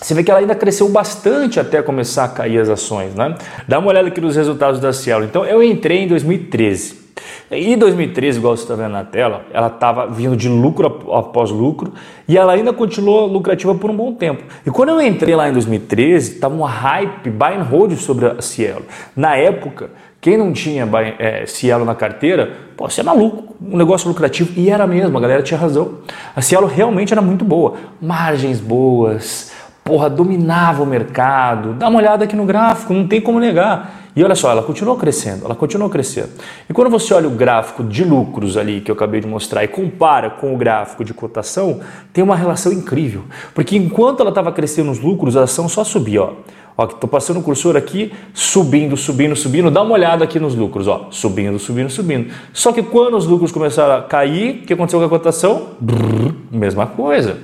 Você 0.00 0.14
vê 0.14 0.24
que 0.24 0.30
ela 0.30 0.40
ainda 0.40 0.54
cresceu 0.54 0.88
bastante 0.88 1.60
até 1.60 1.82
começar 1.82 2.24
a 2.24 2.28
cair 2.28 2.58
as 2.58 2.70
ações, 2.70 3.14
né? 3.14 3.34
Dá 3.68 3.78
uma 3.78 3.88
olhada 3.88 4.08
aqui 4.08 4.20
nos 4.20 4.34
resultados 4.34 4.80
da 4.80 4.92
Cielo. 4.92 5.24
Então, 5.24 5.44
eu 5.44 5.62
entrei 5.62 5.98
em 6.04 6.08
2013. 6.08 7.09
E 7.50 7.76
2013, 7.76 8.38
igual 8.38 8.56
você 8.56 8.62
está 8.62 8.74
vendo 8.74 8.92
na 8.92 9.04
tela, 9.04 9.44
ela 9.52 9.66
estava 9.66 10.06
vindo 10.06 10.36
de 10.36 10.48
lucro 10.48 10.86
após 11.12 11.50
lucro 11.50 11.92
e 12.28 12.36
ela 12.36 12.52
ainda 12.52 12.72
continuou 12.72 13.26
lucrativa 13.26 13.74
por 13.74 13.90
um 13.90 13.96
bom 13.96 14.14
tempo. 14.14 14.44
E 14.64 14.70
quando 14.70 14.90
eu 14.90 15.00
entrei 15.00 15.34
lá 15.34 15.48
em 15.48 15.52
2013, 15.52 16.34
estava 16.34 16.54
um 16.54 16.62
hype 16.62 17.30
buy 17.30 17.54
and 17.54 17.62
hold 17.62 17.92
sobre 17.96 18.26
a 18.26 18.40
Cielo. 18.40 18.84
Na 19.16 19.36
época, 19.36 19.90
quem 20.20 20.36
não 20.36 20.52
tinha 20.52 20.86
é, 21.18 21.46
Cielo 21.46 21.84
na 21.84 21.94
carteira, 21.94 22.52
pô, 22.76 22.88
você 22.88 23.00
é 23.00 23.04
maluco, 23.04 23.56
um 23.60 23.76
negócio 23.76 24.06
lucrativo. 24.06 24.52
E 24.54 24.68
era 24.68 24.86
mesmo, 24.86 25.16
a 25.16 25.20
galera 25.20 25.42
tinha 25.42 25.58
razão. 25.58 26.00
A 26.36 26.42
Cielo 26.42 26.66
realmente 26.66 27.12
era 27.12 27.22
muito 27.22 27.44
boa. 27.44 27.74
Margens 28.00 28.60
boas, 28.60 29.50
porra, 29.84 30.08
dominava 30.08 30.82
o 30.82 30.86
mercado. 30.86 31.74
Dá 31.74 31.88
uma 31.88 31.98
olhada 31.98 32.24
aqui 32.24 32.36
no 32.36 32.44
gráfico, 32.44 32.92
não 32.92 33.06
tem 33.06 33.20
como 33.20 33.40
negar. 33.40 34.00
E 34.14 34.24
olha 34.24 34.34
só, 34.34 34.50
ela 34.50 34.62
continuou 34.62 34.96
crescendo, 34.96 35.44
ela 35.44 35.54
continuou 35.54 35.88
crescendo. 35.88 36.30
E 36.68 36.72
quando 36.72 36.90
você 36.90 37.14
olha 37.14 37.28
o 37.28 37.30
gráfico 37.30 37.84
de 37.84 38.04
lucros 38.04 38.56
ali 38.56 38.80
que 38.80 38.90
eu 38.90 38.94
acabei 38.94 39.20
de 39.20 39.26
mostrar 39.26 39.62
e 39.62 39.68
compara 39.68 40.30
com 40.30 40.52
o 40.52 40.56
gráfico 40.56 41.04
de 41.04 41.14
cotação, 41.14 41.80
tem 42.12 42.22
uma 42.22 42.34
relação 42.34 42.72
incrível. 42.72 43.22
Porque 43.54 43.76
enquanto 43.76 44.20
ela 44.20 44.30
estava 44.30 44.50
crescendo 44.50 44.90
os 44.90 44.98
lucros, 44.98 45.36
a 45.36 45.44
ação 45.44 45.68
só 45.68 45.84
subia, 45.84 46.22
ó. 46.22 46.32
Ó, 46.76 46.84
estou 46.84 47.08
passando 47.08 47.40
o 47.40 47.42
cursor 47.42 47.76
aqui, 47.76 48.12
subindo, 48.32 48.96
subindo, 48.96 49.36
subindo. 49.36 49.70
Dá 49.70 49.82
uma 49.82 49.92
olhada 49.92 50.24
aqui 50.24 50.40
nos 50.40 50.54
lucros, 50.54 50.88
ó, 50.88 51.08
subindo, 51.10 51.58
subindo, 51.58 51.90
subindo. 51.90 52.32
Só 52.52 52.72
que 52.72 52.82
quando 52.82 53.16
os 53.16 53.26
lucros 53.26 53.52
começaram 53.52 53.96
a 53.96 54.02
cair, 54.02 54.62
o 54.62 54.66
que 54.66 54.72
aconteceu 54.72 54.98
com 54.98 55.04
a 55.04 55.08
cotação? 55.08 55.68
Brrr, 55.78 56.32
mesma 56.50 56.86
coisa. 56.86 57.38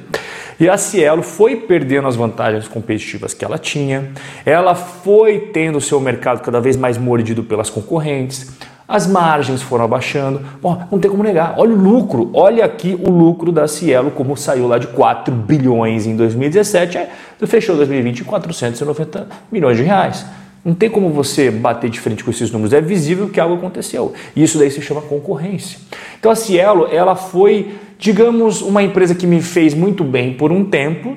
E 0.59 0.69
a 0.69 0.79
Cielo 0.79 1.23
foi 1.23 1.57
perdendo 1.57 2.09
as 2.09 2.17
vantagens 2.17 2.67
competitivas 2.67 3.35
que 3.35 3.45
ela 3.45 3.59
tinha, 3.59 4.11
ela 4.45 4.75
foi 4.75 5.39
tendo 5.53 5.77
o 5.77 5.81
seu 5.81 6.01
mercado 6.01 6.41
cada 6.41 6.61
vez 6.61 6.77
mais 6.77 6.97
mordido 6.97 7.45
pelas 7.45 7.69
concorrentes, 7.69 8.57
as 8.89 9.07
margens 9.07 9.63
foram 9.63 9.85
abaixando. 9.85 10.41
Bom, 10.63 10.87
não 10.91 10.99
tem 10.99 11.11
como 11.11 11.23
negar. 11.23 11.55
Olha 11.59 11.73
o 11.73 11.77
lucro, 11.77 12.31
olha 12.33 12.65
aqui 12.65 12.99
o 13.03 13.11
lucro 13.11 13.51
da 13.51 13.67
Cielo, 13.67 14.11
como 14.13 14.37
saiu 14.37 14.69
lá 14.69 14.79
de 14.79 14.87
4 14.87 15.35
bilhões 15.35 16.07
em 16.07 16.15
2017, 16.15 16.99
é, 16.99 17.11
fechou 17.47 17.77
2020 17.77 18.21
em 18.21 18.25
490 18.25 19.27
milhões 19.51 19.77
de 19.77 19.83
reais. 19.83 20.25
Não 20.67 20.75
tem 20.75 20.91
como 20.91 21.09
você 21.09 21.51
bater 21.51 21.89
de 21.89 22.01
frente 22.01 22.23
com 22.23 22.31
esses 22.31 22.51
números, 22.51 22.75
é 22.75 22.81
visível 22.81 23.31
que 23.31 23.41
algo 23.41 23.55
aconteceu. 23.55 24.13
E 24.35 24.43
isso 24.43 24.59
daí 24.59 24.71
se 24.71 24.83
chama 24.83 25.01
concorrência. 25.01 25.79
Então 26.19 26.31
a 26.31 26.35
Cielo, 26.35 26.89
ela 26.91 27.15
foi 27.15 27.73
digamos, 27.99 28.63
uma 28.63 28.83
empresa 28.83 29.15
que 29.15 29.27
me 29.27 29.41
fez 29.41 29.75
muito 29.75 30.05
bem 30.05 30.35
por 30.35 30.53
um 30.53 30.65
tempo. 30.65 31.17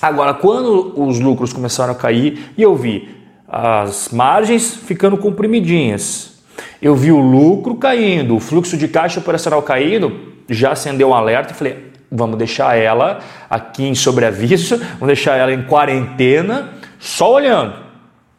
Agora, 0.00 0.34
quando 0.34 1.00
os 1.00 1.20
lucros 1.20 1.52
começaram 1.52 1.92
a 1.92 1.96
cair 1.96 2.52
e 2.56 2.62
eu 2.62 2.74
vi 2.74 3.08
as 3.48 4.10
margens 4.10 4.74
ficando 4.74 5.16
comprimidinhas, 5.16 6.42
eu 6.82 6.94
vi 6.94 7.12
o 7.12 7.20
lucro 7.20 7.76
caindo, 7.76 8.36
o 8.36 8.40
fluxo 8.40 8.76
de 8.76 8.88
caixa 8.88 9.20
operacional 9.20 9.62
caindo, 9.62 10.34
já 10.48 10.72
acendeu 10.72 11.08
um 11.08 11.14
alerta 11.14 11.52
e 11.52 11.56
falei: 11.56 11.92
vamos 12.10 12.36
deixar 12.36 12.76
ela 12.76 13.20
aqui 13.48 13.84
em 13.84 13.94
sobreaviso, 13.94 14.76
vamos 14.76 15.06
deixar 15.06 15.36
ela 15.36 15.52
em 15.52 15.62
quarentena, 15.62 16.74
só 16.98 17.32
olhando, 17.32 17.74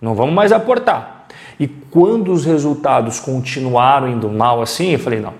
não 0.05 0.13
vamos 0.13 0.35
mais 0.35 0.51
aportar. 0.51 1.25
E 1.59 1.67
quando 1.67 2.31
os 2.31 2.45
resultados 2.45 3.19
continuaram 3.19 4.07
indo 4.07 4.29
mal 4.29 4.61
assim, 4.61 4.91
eu 4.91 4.99
falei: 4.99 5.19
não, 5.19 5.33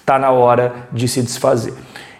está 0.00 0.18
na 0.18 0.32
hora 0.32 0.72
de 0.90 1.06
se 1.06 1.22
desfazer. 1.22 1.72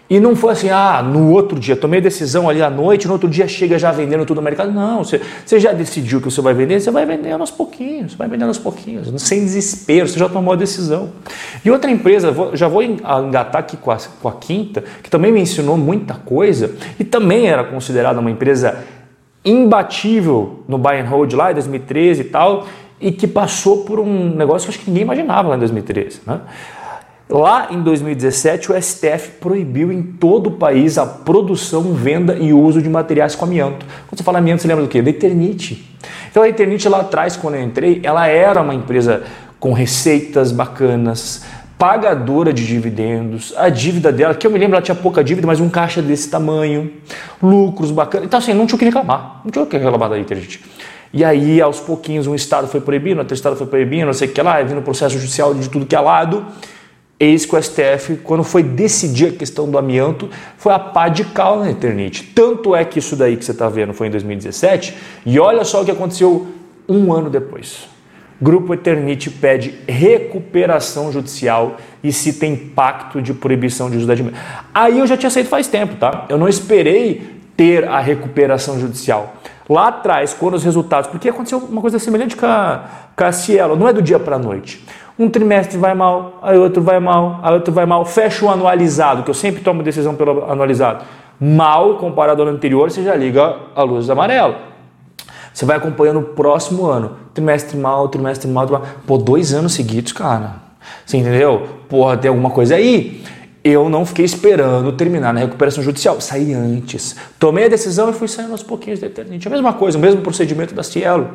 E 0.07 0.19
não 0.19 0.35
foi 0.35 0.51
assim, 0.51 0.69
ah, 0.69 1.01
no 1.01 1.31
outro 1.31 1.59
dia, 1.59 1.75
tomei 1.75 1.99
decisão 1.99 2.47
ali 2.47 2.61
à 2.61 2.69
noite, 2.69 3.07
no 3.07 3.13
outro 3.13 3.27
dia 3.27 3.47
chega 3.47 3.79
já 3.79 3.91
vendendo 3.91 4.23
tudo 4.23 4.37
no 4.37 4.43
mercado. 4.43 4.71
Não, 4.71 5.03
você, 5.03 5.19
você 5.43 5.59
já 5.59 5.73
decidiu 5.73 6.21
que 6.21 6.25
você 6.25 6.41
vai 6.41 6.53
vender, 6.53 6.79
você 6.79 6.91
vai 6.91 7.07
vendendo 7.07 7.41
aos 7.41 7.49
pouquinhos, 7.49 8.13
vai 8.13 8.27
vendendo 8.27 8.49
aos 8.49 8.59
pouquinhos, 8.59 9.11
sem 9.23 9.39
desespero, 9.39 10.07
você 10.07 10.19
já 10.19 10.29
tomou 10.29 10.53
a 10.53 10.55
decisão. 10.55 11.09
E 11.63 11.71
outra 11.71 11.89
empresa, 11.89 12.31
já 12.53 12.67
vou 12.67 12.83
engatar 12.83 13.57
aqui 13.57 13.75
com 13.75 13.89
a, 13.89 13.97
com 14.21 14.27
a 14.27 14.33
quinta, 14.33 14.83
que 15.01 15.09
também 15.09 15.31
me 15.31 15.41
ensinou 15.41 15.75
muita 15.75 16.13
coisa 16.13 16.75
e 16.99 17.03
também 17.03 17.47
era 17.47 17.63
considerada 17.63 18.19
uma 18.19 18.29
empresa 18.29 18.77
imbatível 19.45 20.63
no 20.67 20.77
buy 20.77 20.99
and 20.99 21.07
hold 21.07 21.31
lá 21.33 21.51
em 21.51 21.53
2013 21.53 22.21
e 22.21 22.23
tal, 22.25 22.65
e 22.99 23.11
que 23.11 23.27
passou 23.27 23.83
por 23.83 23.99
um 23.99 24.35
negócio 24.35 24.67
que 24.67 24.75
acho 24.75 24.83
que 24.83 24.89
ninguém 24.89 25.03
imaginava 25.03 25.49
lá 25.49 25.55
em 25.55 25.59
2013. 25.59 26.21
Né? 26.25 26.41
Lá 27.29 27.69
em 27.71 27.81
2017, 27.81 28.71
o 28.71 28.81
STF 28.81 29.31
proibiu 29.39 29.91
em 29.91 30.01
todo 30.01 30.47
o 30.47 30.51
país 30.51 30.97
a 30.97 31.05
produção, 31.05 31.93
venda 31.93 32.35
e 32.35 32.53
uso 32.53 32.81
de 32.81 32.89
materiais 32.89 33.35
com 33.35 33.45
amianto. 33.45 33.85
Quando 34.07 34.17
você 34.17 34.23
fala 34.23 34.37
amianto, 34.37 34.61
você 34.61 34.67
lembra 34.67 34.83
do 34.83 34.89
quê? 34.89 35.01
Da 35.01 35.09
Eternite. 35.09 35.95
Então 36.29 36.43
a 36.43 36.49
Eternite 36.49 36.87
lá 36.87 37.01
atrás, 37.01 37.35
quando 37.35 37.55
eu 37.55 37.63
entrei, 37.63 37.99
ela 38.03 38.27
era 38.27 38.61
uma 38.61 38.75
empresa 38.75 39.23
com 39.59 39.73
receitas 39.73 40.51
bacanas, 40.51 41.43
pagadora 41.77 42.53
de 42.53 42.65
dividendos, 42.65 43.53
a 43.57 43.69
dívida 43.69 44.11
dela, 44.11 44.33
que 44.33 44.47
eu 44.47 44.51
me 44.51 44.57
lembro, 44.57 44.75
ela 44.75 44.81
tinha 44.81 44.95
pouca 44.95 45.23
dívida, 45.23 45.45
mas 45.45 45.59
um 45.59 45.69
caixa 45.69 46.01
desse 46.01 46.29
tamanho, 46.29 46.91
lucros 47.41 47.91
bacanas. 47.91 48.27
Então 48.27 48.39
assim, 48.39 48.53
não 48.53 48.65
tinha 48.65 48.75
o 48.75 48.79
que 48.79 48.85
reclamar, 48.85 49.41
não 49.43 49.51
tinha 49.51 49.63
o 49.63 49.67
que 49.67 49.77
reclamar 49.77 50.09
da 50.09 50.19
Eternite. 50.19 50.63
E 51.13 51.23
aí, 51.23 51.61
aos 51.61 51.79
pouquinhos, 51.79 52.27
um 52.27 52.35
estado 52.35 52.67
foi 52.67 52.81
proibindo, 52.81 53.19
outro 53.19 53.33
estado 53.33 53.55
foi 53.55 53.67
proibindo, 53.67 54.05
não 54.05 54.13
sei 54.13 54.27
o 54.27 54.31
que 54.31 54.41
lá, 54.41 54.61
vindo 54.61 54.81
processo 54.81 55.17
judicial 55.17 55.53
de 55.53 55.69
tudo 55.69 55.85
que 55.85 55.95
é 55.95 55.99
lado. 55.99 56.45
Eis 57.17 57.45
que 57.45 57.55
o 57.55 57.61
STF, 57.61 58.17
quando 58.17 58.43
foi 58.43 58.61
decidir 58.61 59.27
a 59.27 59.31
questão 59.31 59.69
do 59.69 59.77
amianto, 59.77 60.29
foi 60.57 60.73
a 60.73 60.79
pá 60.79 61.07
de 61.07 61.23
cal 61.23 61.59
na 61.59 61.71
Eternite. 61.71 62.23
Tanto 62.35 62.75
é 62.75 62.83
que 62.83 62.99
isso 62.99 63.15
daí 63.15 63.37
que 63.37 63.45
você 63.45 63.51
está 63.51 63.69
vendo 63.69 63.93
foi 63.93 64.07
em 64.07 64.11
2017, 64.11 64.93
e 65.25 65.39
olha 65.39 65.63
só 65.63 65.81
o 65.81 65.85
que 65.85 65.91
aconteceu 65.91 66.47
um 66.89 67.13
ano 67.13 67.29
depois. 67.29 67.94
Grupo 68.41 68.73
Eternite 68.73 69.29
pede 69.29 69.73
recuperação 69.87 71.11
judicial 71.11 71.77
e 72.03 72.11
se 72.11 72.33
tem 72.33 72.55
pacto 72.55 73.21
de 73.21 73.33
proibição 73.33 73.89
de 73.89 73.97
uso 73.97 74.05
da 74.05 74.13
dimensão. 74.13 74.39
Aí 74.73 74.99
eu 74.99 75.07
já 75.07 75.15
tinha 75.15 75.29
saído 75.29 75.47
faz 75.47 75.67
tempo, 75.67 75.95
tá? 75.95 76.25
Eu 76.27 76.37
não 76.37 76.47
esperei 76.47 77.35
ter 77.55 77.87
a 77.87 77.99
recuperação 77.99 78.79
judicial. 78.79 79.35
Lá 79.69 79.87
atrás, 79.87 80.33
quando 80.33 80.55
os 80.55 80.63
resultados. 80.63 81.09
Porque 81.09 81.29
aconteceu 81.29 81.59
uma 81.59 81.81
coisa 81.81 81.97
semelhante 81.97 82.35
com 82.35 82.45
a, 82.45 82.83
com 83.15 83.23
a 83.23 83.31
Cielo, 83.31 83.75
não 83.75 83.87
é 83.87 83.93
do 83.93 84.01
dia 84.01 84.19
para 84.19 84.35
a 84.35 84.39
noite. 84.39 84.85
Um 85.17 85.29
trimestre 85.29 85.77
vai 85.77 85.95
mal, 85.95 86.39
aí 86.41 86.57
outro 86.57 86.83
vai 86.83 86.99
mal, 86.99 87.39
aí 87.41 87.53
outro 87.53 87.73
vai 87.73 87.85
mal. 87.85 88.03
Fecha 88.05 88.45
o 88.45 88.49
anualizado, 88.49 89.23
que 89.23 89.29
eu 89.29 89.33
sempre 89.33 89.61
tomo 89.61 89.81
decisão 89.81 90.13
pelo 90.13 90.43
anualizado. 90.51 91.05
Mal 91.39 91.95
comparado 91.95 92.41
ao 92.41 92.47
anterior, 92.49 92.91
você 92.91 93.01
já 93.01 93.15
liga 93.15 93.55
a 93.73 93.83
luz 93.83 94.09
amarela. 94.09 94.74
Você 95.55 95.63
vai 95.63 95.77
acompanhando 95.77 96.19
o 96.19 96.23
próximo 96.23 96.85
ano. 96.85 97.15
Trimestre 97.33 97.77
mal, 97.77 98.09
trimestre 98.09 98.49
mal, 98.49 98.67
trimestre 98.67 98.89
mal. 98.89 99.03
Pô, 99.07 99.17
dois 99.17 99.53
anos 99.53 99.73
seguidos, 99.73 100.11
cara. 100.11 100.57
Você 101.05 101.15
entendeu? 101.15 101.65
Porra, 101.87 102.17
tem 102.17 102.27
alguma 102.27 102.49
coisa 102.49 102.75
aí 102.75 103.23
eu 103.67 103.89
não 103.89 104.05
fiquei 104.05 104.23
esperando 104.23 104.91
terminar 104.91 105.33
na 105.33 105.39
recuperação 105.39 105.83
judicial, 105.83 106.21
saí 106.21 106.53
antes. 106.53 107.15
Tomei 107.39 107.65
a 107.65 107.67
decisão 107.67 108.11
e 108.11 108.13
fui 108.13 108.27
saindo 108.27 108.51
aos 108.51 108.61
pouquinhos 108.61 108.99
da 108.99 109.07
Eternite. 109.07 109.47
A 109.47 109.49
mesma 109.49 109.73
coisa, 109.73 109.97
o 109.97 110.01
mesmo 110.01 110.21
procedimento 110.21 110.75
da 110.75 110.83
Cielo. 110.83 111.27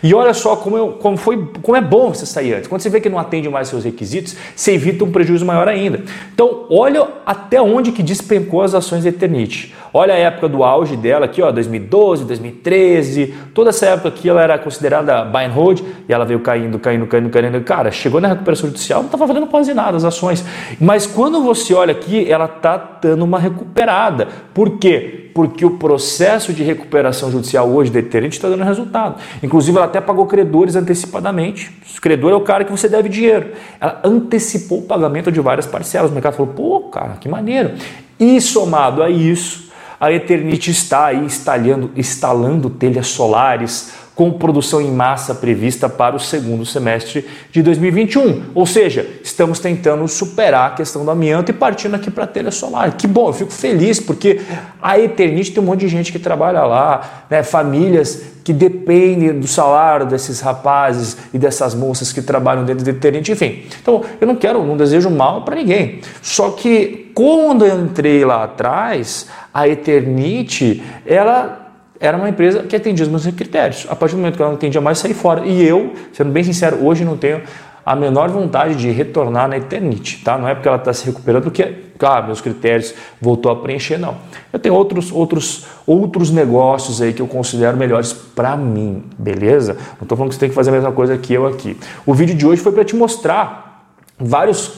E 0.00 0.14
olha 0.14 0.32
só 0.32 0.54
como, 0.54 0.78
eu, 0.78 0.92
como, 0.92 1.16
foi, 1.16 1.44
como 1.60 1.76
é 1.76 1.80
bom 1.80 2.14
você 2.14 2.24
sair 2.24 2.54
antes. 2.54 2.68
Quando 2.68 2.82
você 2.82 2.88
vê 2.88 3.00
que 3.00 3.08
não 3.08 3.18
atende 3.18 3.48
mais 3.48 3.66
seus 3.66 3.82
requisitos, 3.82 4.36
você 4.54 4.74
evita 4.74 5.02
um 5.02 5.10
prejuízo 5.10 5.44
maior 5.44 5.66
ainda. 5.66 6.02
Então, 6.32 6.66
olha 6.70 7.04
até 7.26 7.60
onde 7.60 7.90
que 7.90 8.00
despencou 8.00 8.62
as 8.62 8.76
ações 8.76 9.02
da 9.02 9.08
Eternite. 9.08 9.74
Olha 9.92 10.14
a 10.14 10.16
época 10.16 10.48
do 10.48 10.62
auge 10.62 10.96
dela 10.96 11.26
aqui, 11.26 11.42
ó, 11.42 11.50
2012, 11.50 12.24
2013, 12.24 13.34
toda 13.52 13.70
essa 13.70 13.86
época 13.86 14.08
aqui 14.08 14.26
ela 14.26 14.40
era 14.40 14.58
considerada 14.58 15.22
buy 15.24 15.44
and 15.44 15.50
hold 15.50 15.80
e 16.08 16.12
ela 16.12 16.24
veio 16.24 16.40
caindo, 16.40 16.78
caindo, 16.78 17.06
caindo, 17.06 17.28
caindo. 17.28 17.60
Cara, 17.60 17.90
chegou 17.90 18.18
na 18.18 18.28
recuperação 18.28 18.70
judicial, 18.70 19.00
não 19.00 19.06
estava 19.06 19.26
valendo 19.26 19.48
quase 19.48 19.74
nada 19.74 19.96
as 19.96 20.04
ações. 20.04 20.42
Mas 20.80 21.06
quando 21.06 21.42
você 21.42 21.71
olha 21.74 21.92
aqui, 21.92 22.30
ela 22.30 22.46
está 22.46 22.76
dando 22.76 23.24
uma 23.24 23.38
recuperada. 23.38 24.28
Por 24.52 24.78
quê? 24.78 25.30
Porque 25.34 25.64
o 25.64 25.78
processo 25.78 26.52
de 26.52 26.62
recuperação 26.62 27.30
judicial 27.30 27.68
hoje 27.68 27.90
da 27.90 27.98
Eterente 27.98 28.36
está 28.36 28.48
dando 28.48 28.64
resultado. 28.64 29.16
Inclusive, 29.42 29.76
ela 29.76 29.86
até 29.86 30.00
pagou 30.00 30.26
credores 30.26 30.76
antecipadamente. 30.76 31.70
O 31.96 32.00
credor 32.00 32.32
é 32.32 32.34
o 32.34 32.40
cara 32.40 32.64
que 32.64 32.70
você 32.70 32.88
deve 32.88 33.08
dinheiro. 33.08 33.52
Ela 33.80 34.00
antecipou 34.04 34.78
o 34.78 34.82
pagamento 34.82 35.32
de 35.32 35.40
várias 35.40 35.66
parcelas. 35.66 36.10
O 36.10 36.14
mercado 36.14 36.34
falou, 36.34 36.52
pô, 36.52 36.80
cara, 36.90 37.16
que 37.20 37.28
maneiro. 37.28 37.72
E 38.18 38.40
somado 38.40 39.02
a 39.02 39.10
isso, 39.10 39.70
a 39.98 40.12
Eternite 40.12 40.70
está 40.70 41.06
aí 41.06 41.24
instalando, 41.24 41.90
instalando 41.96 42.68
telhas 42.68 43.06
solares 43.06 43.92
com 44.14 44.30
produção 44.32 44.80
em 44.80 44.90
massa 44.90 45.34
prevista 45.34 45.88
para 45.88 46.14
o 46.14 46.20
segundo 46.20 46.66
semestre 46.66 47.26
de 47.50 47.62
2021. 47.62 48.42
Ou 48.54 48.66
seja, 48.66 49.06
estamos 49.22 49.58
tentando 49.58 50.06
superar 50.06 50.72
a 50.72 50.74
questão 50.74 51.04
do 51.04 51.10
amianto 51.10 51.50
e 51.50 51.54
partindo 51.54 51.94
aqui 51.94 52.10
para 52.10 52.24
a 52.24 52.26
telha 52.26 52.50
solar. 52.50 52.92
Que 52.96 53.06
bom, 53.06 53.28
eu 53.28 53.32
fico 53.32 53.52
feliz 53.52 53.98
porque 53.98 54.40
a 54.80 54.98
Eternite 54.98 55.52
tem 55.52 55.62
um 55.62 55.66
monte 55.66 55.80
de 55.80 55.88
gente 55.88 56.12
que 56.12 56.18
trabalha 56.18 56.62
lá, 56.62 57.24
né? 57.30 57.42
famílias 57.42 58.22
que 58.44 58.52
dependem 58.52 59.38
do 59.38 59.46
salário 59.46 60.04
desses 60.06 60.40
rapazes 60.40 61.16
e 61.32 61.38
dessas 61.38 61.74
moças 61.74 62.12
que 62.12 62.20
trabalham 62.20 62.64
dentro 62.64 62.84
da 62.84 62.90
Eternite, 62.90 63.32
enfim. 63.32 63.62
Então, 63.80 64.02
eu 64.20 64.26
não 64.26 64.34
quero, 64.34 64.64
não 64.64 64.76
desejo 64.76 65.08
mal 65.10 65.42
para 65.42 65.56
ninguém. 65.56 66.00
Só 66.20 66.50
que 66.50 67.10
quando 67.14 67.64
eu 67.64 67.80
entrei 67.84 68.24
lá 68.24 68.44
atrás, 68.44 69.28
a 69.54 69.68
Eternite, 69.68 70.82
ela 71.06 71.61
era 72.02 72.16
uma 72.16 72.28
empresa 72.28 72.64
que 72.64 72.74
atendia 72.74 73.04
os 73.04 73.08
meus 73.08 73.24
critérios. 73.28 73.86
A 73.88 73.94
partir 73.94 74.16
do 74.16 74.18
momento 74.18 74.34
que 74.34 74.42
ela 74.42 74.50
não 74.50 74.58
atendia 74.58 74.80
mais, 74.80 74.98
saí 74.98 75.14
fora. 75.14 75.46
E 75.46 75.62
eu, 75.64 75.92
sendo 76.12 76.32
bem 76.32 76.42
sincero, 76.42 76.84
hoje 76.84 77.04
não 77.04 77.16
tenho 77.16 77.42
a 77.86 77.94
menor 77.94 78.28
vontade 78.28 78.74
de 78.74 78.90
retornar 78.90 79.48
na 79.48 79.56
Eternite, 79.56 80.20
tá? 80.24 80.36
Não 80.36 80.48
é 80.48 80.54
porque 80.54 80.66
ela 80.66 80.78
está 80.78 80.92
se 80.92 81.06
recuperando 81.06 81.44
porque, 81.44 81.74
claro, 81.96 82.26
meus 82.26 82.40
critérios 82.40 82.92
voltou 83.20 83.52
a 83.52 83.56
preencher, 83.56 83.98
não. 83.98 84.16
Eu 84.52 84.58
tenho 84.58 84.74
outros, 84.74 85.12
outros, 85.12 85.66
outros 85.86 86.32
negócios 86.32 87.00
aí 87.00 87.12
que 87.12 87.22
eu 87.22 87.28
considero 87.28 87.76
melhores 87.76 88.12
para 88.12 88.56
mim, 88.56 89.04
beleza? 89.16 89.74
Não 89.74 90.02
estou 90.02 90.18
falando 90.18 90.30
que 90.30 90.34
você 90.34 90.40
tem 90.40 90.48
que 90.48 90.54
fazer 90.56 90.70
a 90.70 90.72
mesma 90.72 90.90
coisa 90.90 91.16
que 91.16 91.32
eu 91.32 91.46
aqui. 91.46 91.76
O 92.04 92.12
vídeo 92.14 92.34
de 92.34 92.44
hoje 92.44 92.60
foi 92.60 92.72
para 92.72 92.84
te 92.84 92.96
mostrar 92.96 93.94
vários 94.18 94.72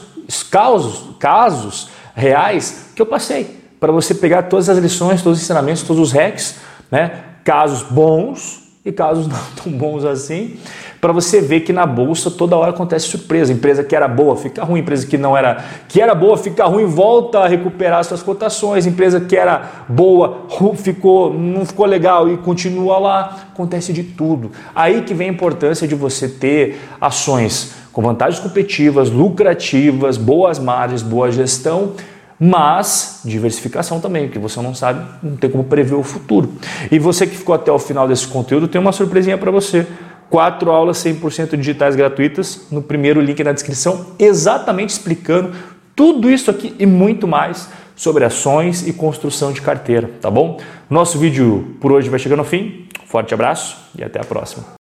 casos, 0.51 1.15
casos 1.19 1.89
reais 2.15 2.91
que 2.95 3.01
eu 3.01 3.05
passei 3.07 3.65
para 3.79 3.91
você 3.91 4.15
pegar 4.15 4.43
todas 4.43 4.69
as 4.69 4.77
lições, 4.77 5.21
todos 5.21 5.37
os 5.37 5.43
ensinamentos, 5.43 5.83
todos 5.83 6.01
os 6.01 6.11
hacks 6.11 6.55
né? 6.91 7.23
Casos 7.43 7.83
bons 7.83 8.63
e 8.85 8.91
casos 8.91 9.27
não 9.27 9.39
tão 9.55 9.71
bons 9.71 10.05
assim, 10.05 10.57
para 11.01 11.11
você 11.11 11.41
ver 11.41 11.61
que 11.61 11.73
na 11.73 11.85
bolsa 11.85 12.31
toda 12.31 12.55
hora 12.55 12.71
acontece 12.71 13.07
surpresa. 13.07 13.51
Empresa 13.51 13.83
que 13.83 13.95
era 13.95 14.07
boa 14.07 14.35
fica 14.35 14.63
ruim, 14.63 14.79
empresa 14.79 15.05
que 15.05 15.17
não 15.17 15.37
era, 15.37 15.63
que 15.87 16.01
era 16.01 16.15
boa 16.15 16.37
fica 16.37 16.65
ruim, 16.65 16.85
volta 16.85 17.39
a 17.39 17.47
recuperar 17.47 18.03
suas 18.03 18.23
cotações. 18.23 18.87
Empresa 18.87 19.19
que 19.19 19.35
era 19.35 19.85
boa 19.87 20.47
ficou, 20.75 21.33
não 21.33 21.65
ficou 21.65 21.85
legal 21.85 22.29
e 22.29 22.37
continua 22.37 22.97
lá. 22.97 23.37
Acontece 23.53 23.93
de 23.93 24.03
tudo. 24.03 24.51
Aí 24.73 25.01
que 25.01 25.13
vem 25.13 25.29
a 25.29 25.31
importância 25.31 25.87
de 25.87 25.93
você 25.93 26.27
ter 26.27 26.79
ações 26.99 27.75
com 27.93 28.01
vantagens 28.01 28.41
competitivas, 28.41 29.09
lucrativas, 29.09 30.17
boas 30.17 30.59
margens, 30.59 31.01
boa 31.01 31.31
gestão 31.31 31.93
mas 32.39 33.21
diversificação 33.23 33.99
também, 33.99 34.25
porque 34.25 34.39
você 34.39 34.61
não 34.61 34.75
sabe, 34.75 35.05
não 35.23 35.37
tem 35.37 35.49
como 35.49 35.63
prever 35.63 35.95
o 35.95 36.03
futuro. 36.03 36.53
E 36.91 36.99
você 36.99 37.25
que 37.25 37.35
ficou 37.35 37.55
até 37.55 37.71
o 37.71 37.79
final 37.79 38.07
desse 38.07 38.27
conteúdo, 38.27 38.67
tem 38.67 38.79
uma 38.79 38.91
surpresinha 38.91 39.37
para 39.37 39.51
você. 39.51 39.87
Quatro 40.29 40.71
aulas 40.71 40.97
100% 40.97 41.55
digitais 41.55 41.95
gratuitas 41.95 42.67
no 42.71 42.81
primeiro 42.81 43.21
link 43.21 43.43
na 43.43 43.51
descrição, 43.51 44.07
exatamente 44.17 44.89
explicando 44.89 45.51
tudo 45.95 46.29
isso 46.29 46.51
aqui 46.51 46.75
e 46.77 46.85
muito 46.85 47.27
mais 47.27 47.69
sobre 47.95 48.25
ações 48.25 48.85
e 48.85 48.91
construção 48.91 49.53
de 49.53 49.61
carteira, 49.61 50.09
tá 50.19 50.29
bom? 50.29 50.59
Nosso 50.89 51.17
vídeo 51.17 51.77
por 51.79 51.91
hoje 51.91 52.09
vai 52.09 52.19
chegando 52.19 52.39
ao 52.39 52.45
fim. 52.45 52.85
Forte 53.05 53.33
abraço 53.33 53.77
e 53.97 54.03
até 54.03 54.19
a 54.19 54.25
próxima. 54.25 54.65